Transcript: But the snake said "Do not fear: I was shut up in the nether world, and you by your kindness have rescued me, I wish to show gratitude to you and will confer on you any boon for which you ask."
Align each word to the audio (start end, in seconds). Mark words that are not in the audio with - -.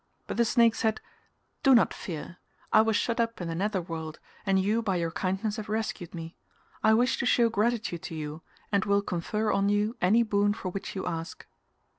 But 0.25 0.37
the 0.37 0.45
snake 0.45 0.73
said 0.73 0.99
"Do 1.61 1.75
not 1.75 1.93
fear: 1.93 2.37
I 2.73 2.81
was 2.81 2.95
shut 2.95 3.19
up 3.19 3.39
in 3.39 3.47
the 3.47 3.53
nether 3.53 3.83
world, 3.83 4.17
and 4.47 4.57
you 4.59 4.81
by 4.81 4.95
your 4.95 5.11
kindness 5.11 5.57
have 5.57 5.69
rescued 5.69 6.15
me, 6.15 6.35
I 6.83 6.95
wish 6.95 7.19
to 7.19 7.25
show 7.27 7.49
gratitude 7.49 8.01
to 8.01 8.15
you 8.15 8.41
and 8.71 8.83
will 8.83 9.03
confer 9.03 9.51
on 9.51 9.69
you 9.69 9.95
any 10.01 10.23
boon 10.23 10.53
for 10.55 10.69
which 10.69 10.95
you 10.95 11.05
ask." 11.05 11.45